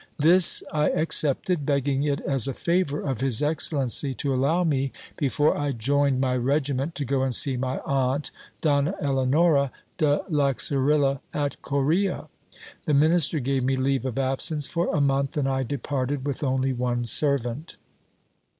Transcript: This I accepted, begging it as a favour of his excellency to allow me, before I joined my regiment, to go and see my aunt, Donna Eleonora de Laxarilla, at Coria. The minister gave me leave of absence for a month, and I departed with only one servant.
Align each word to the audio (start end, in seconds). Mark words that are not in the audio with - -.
This 0.17 0.63
I 0.73 0.89
accepted, 0.89 1.63
begging 1.63 2.01
it 2.01 2.21
as 2.21 2.47
a 2.47 2.55
favour 2.55 3.01
of 3.01 3.21
his 3.21 3.43
excellency 3.43 4.15
to 4.15 4.33
allow 4.33 4.63
me, 4.63 4.91
before 5.15 5.55
I 5.55 5.73
joined 5.73 6.19
my 6.19 6.35
regiment, 6.37 6.95
to 6.95 7.05
go 7.05 7.21
and 7.21 7.35
see 7.35 7.55
my 7.55 7.77
aunt, 7.85 8.31
Donna 8.61 8.95
Eleonora 8.99 9.71
de 9.99 10.21
Laxarilla, 10.27 11.19
at 11.35 11.61
Coria. 11.61 12.29
The 12.85 12.95
minister 12.95 13.39
gave 13.39 13.63
me 13.63 13.75
leave 13.75 14.03
of 14.07 14.17
absence 14.17 14.65
for 14.65 14.91
a 14.91 14.99
month, 14.99 15.37
and 15.37 15.47
I 15.47 15.61
departed 15.61 16.25
with 16.25 16.43
only 16.43 16.73
one 16.73 17.05
servant. 17.05 17.77